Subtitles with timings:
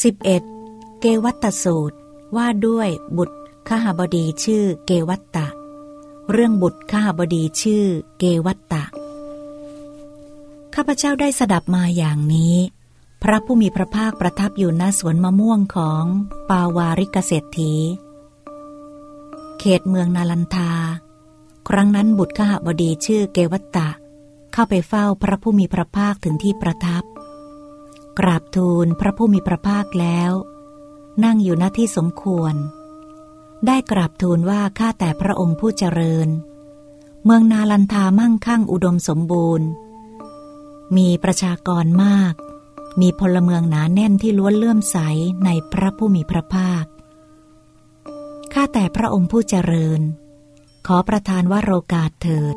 [0.00, 1.00] 11.
[1.00, 1.96] เกวัตตสูตร
[2.36, 3.36] ว่าด้วยบุตร
[3.68, 5.46] ข้าบดีชื่อเกวัตตะ
[6.30, 7.84] เรื่องบุตรข้าบดีชื่อ
[8.18, 8.84] เกวัตตะ
[10.74, 12.56] ข้าพเจ้าได้สดับมาอย่างนี้
[13.22, 16.04] พระผู้มีพระภาคประทับอยู่ณสวนมะม่วงของ
[16.50, 17.74] ปาวาริกเศรษฐี
[19.58, 20.72] เขตเมืองนาลันทา
[21.68, 23.88] ครั้งนั้นบุตรข้าบดีชื่อเกวัตตะ
[24.52, 27.04] เข้าไปเฝ้าพระผู้มีพระภาคถึงที่ประทับ
[28.18, 30.32] กราบทูลพระผู้มีพระภาคแล้ว
[31.24, 32.54] นั่งอยู่หน้าที่สมควร
[33.66, 36.28] ได้กราบทูลว่าข้าแต่พระองค์ผู้เจริญ
[37.24, 39.68] เมืองนาลันทามั่งคั่งอุดมสมบูรณ์
[40.96, 42.34] มีประชากรมาก
[43.00, 44.96] มีพลเมืองหนาแน่นที่ล้วนเลื่อมใส
[45.44, 46.84] ในพระผู้มีพระภาค
[48.52, 50.00] ข้าแต่พระองค์ผู้เจริญ
[50.86, 52.56] ขอประทานว่าโรกาสเถิด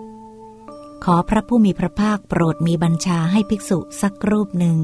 [1.05, 4.77] ขอพระผู้มีพระภาคโปรดมีบัญชาให้ภิกษุสักรูปหนึ่ง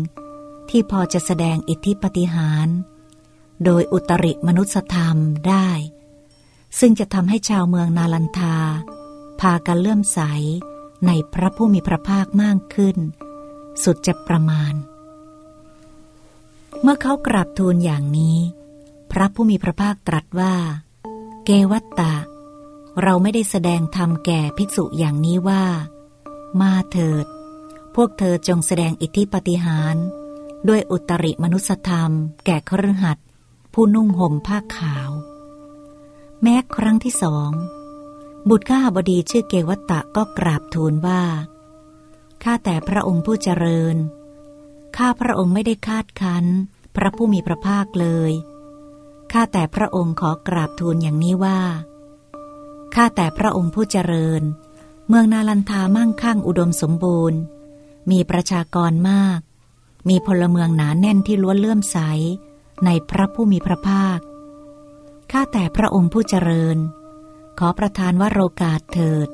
[0.71, 2.67] ที่พอจะแสดงอิทธิปฏิหาร
[3.65, 5.17] โดยอุตริมนุสธรรม
[5.47, 5.69] ได้
[6.79, 8.57] ซึ่งจะทำให้ชาวเมืองนาลันทา
[9.41, 10.19] พากันเลื่อมใส
[11.07, 12.97] ในพระผู้มีพระภาคมากขึ้น
[13.83, 14.73] สุดจะประมาณ
[16.81, 18.37] เมื่อเขากราบทูลอย่างนี้
[19.11, 20.55] พระผู้มีพระภาคตรัสว่า
[21.45, 22.15] เกวัตตะ
[23.01, 25.63] เราไม่ได้แสดงธรรมแก่ภิกษุอย่างนี้ว่า
[26.61, 27.25] มาเถิด
[27.95, 29.95] พวกเธอจงแสดงอิทธิปฏิหาร
[30.67, 32.11] ด้วยอุตริมนุสธรรม
[32.45, 33.17] แก่ครหัส
[33.73, 35.09] ผู้นุ่งห่มผ้าขาว
[36.41, 37.51] แม้ครั้งที่สอง
[38.49, 41.23] บุตรข้าบดีชื่อเกวัตตะก็กราบทูลว่า
[42.43, 43.95] ข้าแต่พระองค์ผู้เจริญ
[44.97, 46.45] ข้าพระองค์ไม่ได้คาดคั้น
[46.95, 48.31] พระผู้มีพระภาคเลย
[49.31, 51.59] ข้าแต่พระองค์ขอกราบทูลอย่างนี้ว่า
[52.95, 54.41] ข้าแต่พระองค์ผู้เจริญ
[55.07, 57.39] เมืองนาลันทามั่งคั่งอุดมสมบูรณ์
[58.11, 59.39] มีประชากรมาก
[60.09, 61.97] มีพลเมืองหนาแน่นที่ล้วนเลื่อมใส
[62.85, 64.19] ในพระผู้มีพระภาค
[65.31, 66.77] ข้าแต่พระองค์ผู้เจริญ
[67.59, 69.27] ขอประทานว่าโรกาสเถิด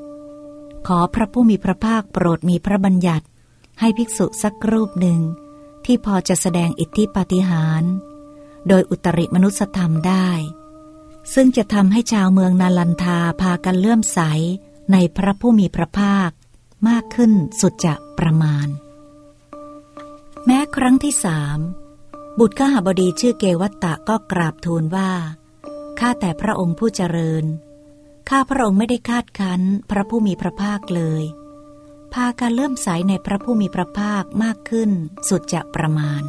[0.88, 3.26] ขอพระผู้มีพระภาคโปรดมีพระบัญญัติ
[3.80, 5.20] ให้ภิกษุสักรูปหนึ่ง
[5.84, 7.92] ที่พอจะแสดงอิทธิปาฏิหาริย์
[8.68, 10.30] โดยอุตริมนุสธรรมได้
[11.34, 14.20] ซึ่งจะทำให้ชาวเมืองนาลันทาพากันเลื่อมใส
[14.92, 16.30] ในพระผู้มีพระภาค
[16.88, 18.68] มากขึ้นสุดจะประมาณ
[20.76, 21.58] ครั้งที่สาม
[22.38, 25.10] บุตรข้าบดีชื่อเกวัตตะก็กราบทูลว่า
[26.00, 27.44] ข้าแต่พระองค์ผู้เจริญ
[28.28, 31.24] ข้าพระองค์ไม่ได้คาดคั้นพระผู้มีพระภาคเลย
[32.14, 34.90] พาการเลื่อมใสในพระผู้มีพระภาคมากขึ้น
[35.28, 36.22] สุดจะประมาณ